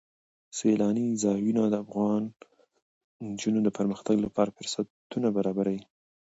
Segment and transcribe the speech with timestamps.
[0.57, 2.23] سیلانی ځایونه د افغان
[3.27, 5.81] نجونو د پرمختګ لپاره فرصتونه برابروي.